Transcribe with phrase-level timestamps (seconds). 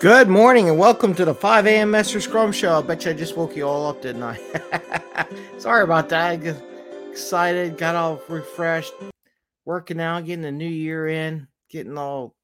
[0.00, 1.90] Good morning and welcome to the 5 a.m.
[1.90, 2.78] Mester Scrum Show.
[2.78, 5.26] I bet you I just woke you all up, didn't I?
[5.58, 6.30] Sorry about that.
[6.30, 6.62] I got
[7.10, 8.92] excited, got all refreshed,
[9.64, 12.36] working out, getting the new year in, getting all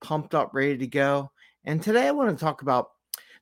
[0.00, 1.30] pumped up, ready to go.
[1.64, 2.88] And today I want to talk about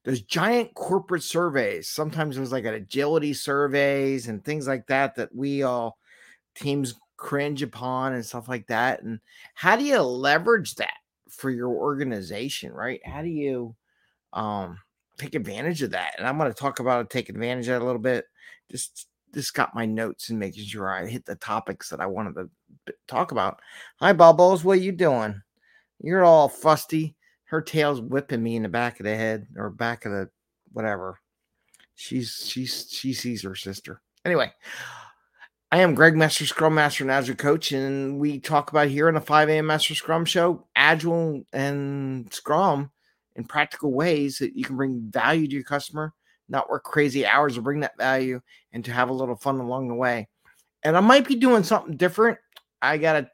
[0.05, 1.89] those giant corporate surveys.
[1.89, 5.97] Sometimes there's like an agility surveys and things like that that we all
[6.55, 9.03] teams cringe upon and stuff like that.
[9.03, 9.21] And
[9.55, 10.99] how do you leverage that?
[11.35, 13.01] For your organization, right?
[13.05, 13.75] How do you
[14.33, 14.79] um
[15.19, 16.15] take advantage of that?
[16.19, 18.27] And I'm going to talk about it, take advantage of it a little bit.
[18.71, 22.35] Just just got my notes and making sure I hit the topics that I wanted
[22.87, 23.61] to talk about.
[23.97, 25.43] Hi, Bubbles, what you doing?
[26.01, 27.17] You're all fusty.
[27.45, 30.31] Her tail's whipping me in the back of the head or back of the
[30.73, 31.21] whatever.
[31.95, 34.01] She's she's she sees her sister.
[34.25, 34.53] Anyway,
[35.75, 39.17] I am Greg Mester, Scrum Master and Agile Coach, and we talk about here in
[39.17, 39.67] the 5 a.m.
[39.67, 42.93] Mester Scrum Show Agile and Scrum
[43.35, 46.15] in practical ways that you can bring value to your customer,
[46.49, 48.41] not work crazy hours to bring that value,
[48.73, 50.29] and to have a little fun along the way.
[50.85, 52.39] And I might be doing something different.
[52.81, 53.29] I got to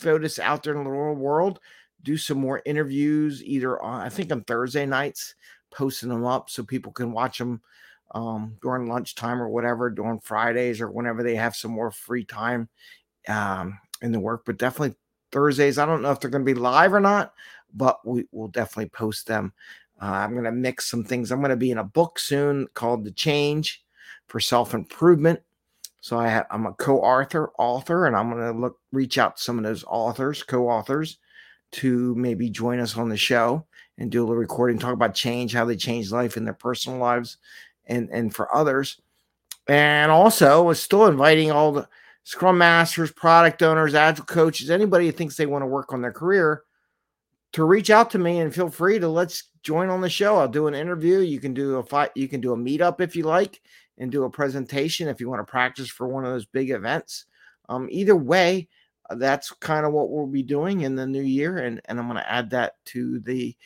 [0.00, 1.60] throw this out there in the real world,
[2.02, 5.34] do some more interviews either on, I think on Thursday nights,
[5.70, 7.60] posting them up so people can watch them
[8.12, 12.68] um, during lunchtime or whatever, during Fridays or whenever they have some more free time
[13.28, 14.44] um, in the work.
[14.44, 14.96] But definitely
[15.32, 15.78] Thursdays.
[15.78, 17.34] I don't know if they're going to be live or not,
[17.74, 19.52] but we will definitely post them.
[20.00, 21.30] Uh, I'm going to mix some things.
[21.30, 23.84] I'm going to be in a book soon called The Change
[24.28, 25.40] for Self Improvement.
[26.00, 29.42] So I have, I'm a co-author, author, and I'm going to look reach out to
[29.42, 31.18] some of those authors, co-authors,
[31.72, 33.66] to maybe join us on the show
[33.98, 36.98] and do a little recording, talk about change, how they change life in their personal
[36.98, 37.38] lives,
[37.88, 39.00] and and for others.
[39.66, 41.88] And also was still inviting all the
[42.24, 46.12] scrum masters, product owners, agile coaches, anybody who thinks they want to work on their
[46.12, 46.62] career
[47.52, 50.36] to reach out to me and feel free to let's join on the show.
[50.36, 51.18] I'll do an interview.
[51.18, 53.60] You can do a fight, you can do a meetup if you like
[53.98, 57.26] and do a presentation if you want to practice for one of those big events.
[57.68, 58.68] Um, either way,
[59.10, 61.58] that's kind of what we'll be doing in the new year.
[61.58, 63.56] And, and I'm going to add that to the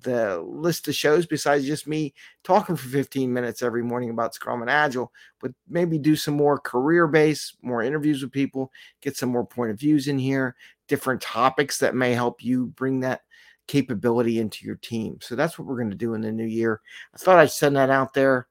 [0.00, 4.60] the list of shows besides just me talking for 15 minutes every morning about Scrum
[4.60, 9.28] and Agile, but maybe do some more career based, more interviews with people, get some
[9.28, 10.56] more point of views in here,
[10.88, 13.22] different topics that may help you bring that
[13.66, 15.18] capability into your team.
[15.20, 16.80] So that's what we're going to do in the new year.
[17.14, 18.48] I thought I'd send that out there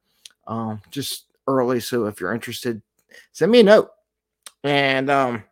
[0.47, 1.79] um, just early.
[1.79, 2.81] So if you're interested,
[3.31, 3.89] send me a note.
[4.63, 5.43] And um,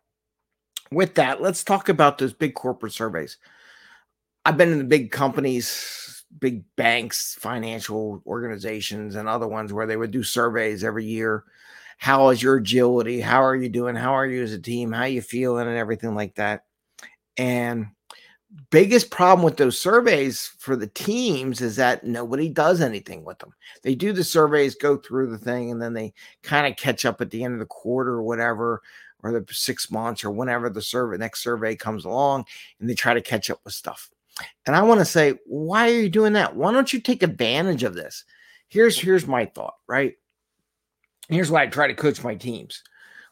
[0.90, 3.36] with that, let's talk about those big corporate surveys.
[4.44, 9.96] I've been in the big companies, big banks, financial organizations, and other ones where they
[9.96, 11.44] would do surveys every year.
[11.98, 13.20] How is your agility?
[13.20, 13.94] How are you doing?
[13.94, 14.90] How are you as a team?
[14.90, 16.64] How you feeling and everything like that.
[17.36, 17.86] And
[18.70, 23.52] biggest problem with those surveys for the teams is that nobody does anything with them.
[23.82, 27.20] They do the surveys, go through the thing, and then they kind of catch up
[27.20, 28.82] at the end of the quarter or whatever,
[29.22, 32.44] or the six months or whenever the survey next survey comes along,
[32.80, 34.10] and they try to catch up with stuff.
[34.66, 36.56] And I want to say, why are you doing that?
[36.56, 38.24] Why don't you take advantage of this?
[38.68, 40.14] Here's here's my thought, right?
[41.28, 42.82] Here's why I try to coach my teams.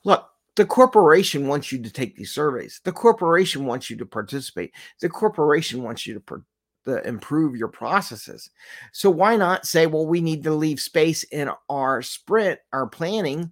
[0.04, 2.80] Look, the corporation wants you to take these surveys.
[2.84, 4.74] The corporation wants you to participate.
[5.00, 6.44] The corporation wants you to, per,
[7.04, 8.50] improve your processes.
[8.92, 13.50] So why not say, well, we need to leave space in our sprint, our planning.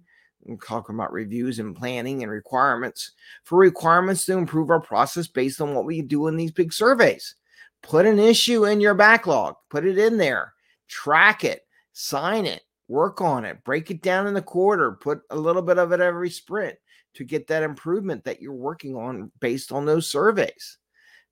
[0.65, 3.11] Talking about reviews and planning and requirements
[3.43, 7.35] for requirements to improve our process based on what we do in these big surveys.
[7.83, 10.53] Put an issue in your backlog, put it in there,
[10.87, 15.35] track it, sign it, work on it, break it down in the quarter, put a
[15.35, 16.75] little bit of it every sprint
[17.13, 20.77] to get that improvement that you're working on based on those surveys.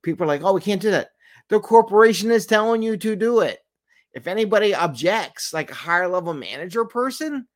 [0.03, 1.09] People are like, oh, we can't do that.
[1.49, 3.59] The corporation is telling you to do it.
[4.13, 7.47] If anybody objects, like a higher level manager person,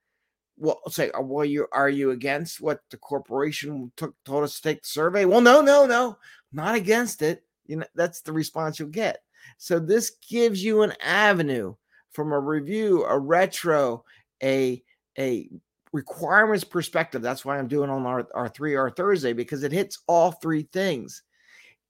[0.61, 4.61] well, say, uh, well, you are you against what the corporation took told us to
[4.61, 5.25] take the survey?
[5.25, 6.17] Well, no, no, no,
[6.53, 7.43] not against it.
[7.65, 9.23] You know that's the response you'll get.
[9.57, 11.73] So this gives you an avenue
[12.11, 14.03] from a review a retro
[14.43, 14.83] a
[15.17, 15.49] a
[15.93, 17.23] requirements perspective.
[17.23, 21.23] That's why i'm doing on our, our 3r thursday because it hits all three things.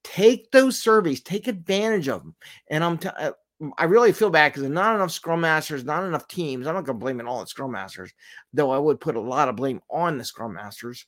[0.03, 2.35] Take those surveys take advantage of them
[2.69, 3.33] and i'm t- uh,
[3.77, 6.65] I really feel bad because not enough scrum masters, not enough teams.
[6.65, 8.11] I'm not going to blame it all on scrum masters,
[8.53, 11.05] though I would put a lot of blame on the scrum masters.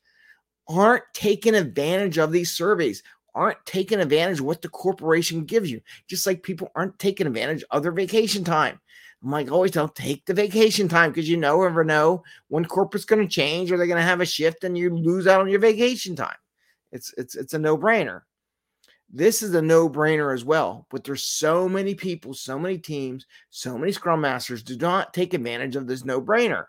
[0.67, 3.03] Aren't taking advantage of these surveys
[3.35, 7.63] aren't taking advantage of what the corporation gives you, just like people aren't taking advantage
[7.71, 8.79] of their vacation time.
[9.23, 13.06] I'm like, always tell, take the vacation time because you know, never know when corporate's
[13.06, 15.49] going to change or they're going to have a shift and you lose out on
[15.49, 16.35] your vacation time.
[16.91, 18.21] It's it's it's a no brainer.
[19.13, 20.88] This is a no-brainer as well.
[20.89, 25.33] But there's so many people, so many teams, so many scrum masters do not take
[25.33, 26.65] advantage of this no-brainer.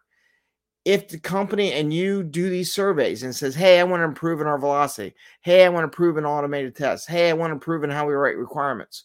[0.85, 4.43] If the company and you do these surveys and says, "Hey, I want to improve
[4.43, 5.15] in our velocity.
[5.41, 7.07] Hey, I want to improve in automated tests.
[7.07, 9.05] Hey, I want to improve in how we write requirements."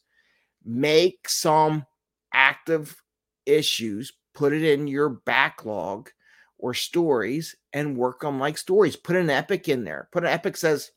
[0.66, 1.86] Make some
[2.34, 3.02] active
[3.46, 6.10] issues, put it in your backlog
[6.58, 8.98] or stories and work on like stories.
[8.98, 10.10] Put an epic in there.
[10.12, 10.92] Put an epic says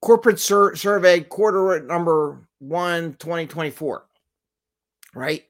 [0.00, 4.04] corporate sur- survey quarter number one 2024
[5.14, 5.44] right?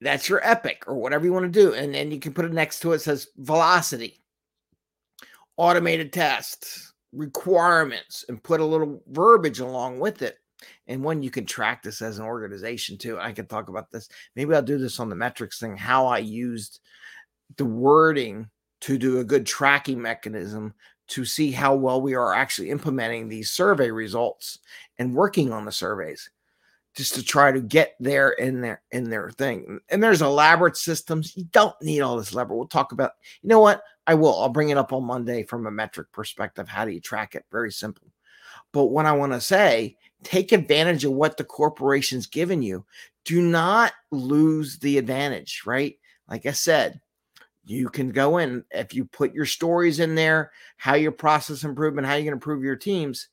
[0.00, 2.52] That's your epic or whatever you want to do and then you can put it
[2.52, 4.20] next to it, it says velocity
[5.56, 10.38] automated tests requirements and put a little verbiage along with it.
[10.86, 13.18] And when you can track this as an organization too.
[13.18, 14.08] I can talk about this.
[14.34, 16.80] Maybe i'll do this on the metrics thing how i used
[17.56, 18.48] the wording
[18.80, 20.74] to do a good tracking mechanism
[21.08, 24.58] to see how well we are actually implementing these survey results
[24.98, 26.30] and working on the surveys
[26.94, 29.80] just to try to get there in their in their thing.
[29.88, 31.36] And there's elaborate systems.
[31.36, 32.56] You don't need all this elaborate.
[32.56, 33.12] We'll talk about.
[33.42, 33.82] You know what?
[34.06, 34.38] I will.
[34.40, 36.68] I'll bring it up on Monday from a metric perspective.
[36.68, 37.44] How do you track it?
[37.50, 38.08] Very simple.
[38.72, 42.84] But what I want to say, take advantage of what the corporation's given you.
[43.24, 45.98] Do not lose the advantage, right?
[46.28, 47.00] Like I said,
[47.64, 52.06] you can go in if you put your stories in there, how your process improvement,
[52.06, 53.28] how you can improve your teams,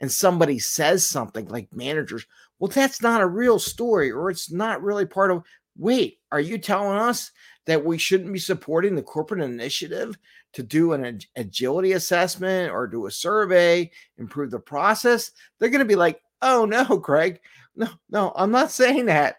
[0.00, 2.26] and somebody says something like managers,
[2.58, 5.44] well, that's not a real story, or it's not really part of.
[5.78, 7.30] Wait, are you telling us
[7.66, 10.18] that we shouldn't be supporting the corporate initiative
[10.52, 15.30] to do an ag- agility assessment or do a survey, improve the process?
[15.58, 17.40] They're going to be like, oh no, Craig,
[17.76, 19.36] no, no, I'm not saying that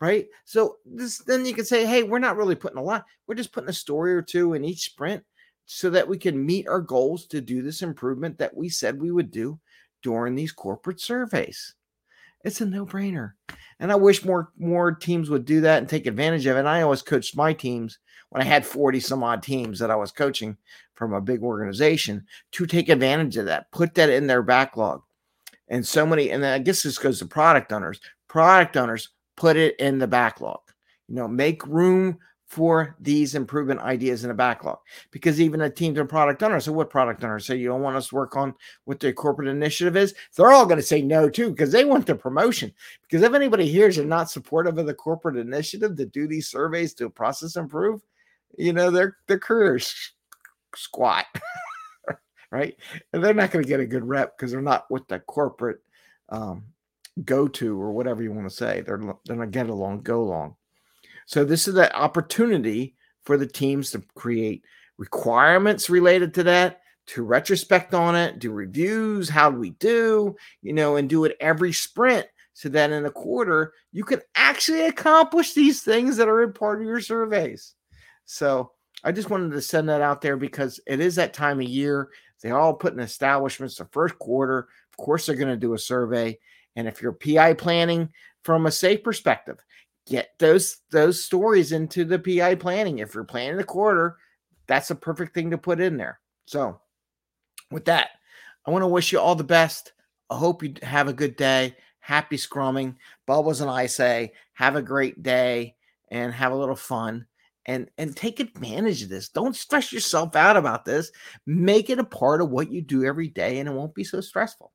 [0.00, 0.26] right?
[0.44, 3.04] So this then you can say, hey, we're not really putting a lot.
[3.26, 5.24] We're just putting a story or two in each sprint
[5.66, 9.12] so that we can meet our goals to do this improvement that we said we
[9.12, 9.58] would do
[10.02, 11.74] during these corporate surveys.
[12.44, 13.32] It's a no-brainer.
[13.78, 16.60] And I wish more more teams would do that and take advantage of it.
[16.60, 17.98] And I always coached my teams
[18.30, 20.56] when I had 40 some odd teams that I was coaching
[20.94, 25.02] from a big organization to take advantage of that, put that in their backlog.
[25.68, 28.00] And so many, and I guess this goes to product owners.
[28.28, 29.10] Product owners
[29.42, 30.60] put it in the backlog.
[31.08, 32.16] You know, make room
[32.46, 34.78] for these improvement ideas in the backlog
[35.10, 36.66] because even the teams and product owners.
[36.66, 38.54] So, what product owners say you don't want us to work on
[38.84, 40.14] what their corporate initiative is?
[40.36, 42.72] They're all going to say no too because they want the promotion.
[43.02, 46.94] Because if anybody hears you're not supportive of the corporate initiative to do these surveys
[46.94, 48.00] to process improve,
[48.56, 50.12] you know their their careers
[50.76, 51.26] squat,
[52.52, 52.76] right?
[53.12, 55.80] And they're not going to get a good rep because they're not with the corporate
[56.28, 56.62] um,
[57.24, 58.80] go to or whatever you want to say.
[58.80, 60.56] They're they're not get along, go along.
[61.26, 64.64] So this is the opportunity for the teams to create
[64.98, 70.72] requirements related to that, to retrospect on it, do reviews, how do we do, you
[70.72, 75.54] know, and do it every sprint so that in a quarter you can actually accomplish
[75.54, 77.74] these things that are in part of your surveys.
[78.24, 78.72] So
[79.04, 82.10] I just wanted to send that out there because it is that time of year.
[82.42, 84.68] They all put in establishments the first quarter.
[84.90, 86.38] Of course, they're going to do a survey.
[86.76, 88.10] And if you're PI planning
[88.42, 89.58] from a SAFe perspective,
[90.06, 92.98] get those those stories into the PI planning.
[92.98, 94.16] If you're planning the quarter,
[94.66, 96.20] that's a perfect thing to put in there.
[96.46, 96.80] So,
[97.70, 98.10] with that,
[98.66, 99.92] I want to wish you all the best.
[100.30, 101.76] I hope you have a good day.
[102.00, 102.96] Happy scrumming.
[103.26, 105.76] Bubbles and I say, have a great day
[106.10, 107.26] and have a little fun
[107.66, 109.28] and and take advantage of this.
[109.28, 111.12] Don't stress yourself out about this.
[111.46, 114.20] Make it a part of what you do every day and it won't be so
[114.20, 114.72] stressful.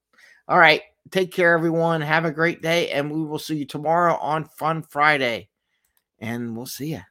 [0.48, 0.82] All right.
[1.12, 2.02] Take care, everyone.
[2.02, 2.90] Have a great day.
[2.92, 5.50] And we will see you tomorrow on Fun Friday.
[6.20, 7.02] And we'll see you.